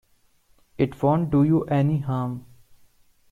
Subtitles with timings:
[0.79, 2.47] It won't do you any harm.